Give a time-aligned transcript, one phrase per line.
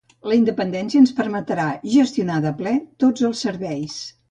[0.29, 1.67] La independència ens permetrà
[1.97, 2.75] gestionar de ple
[3.07, 4.03] tots els serveis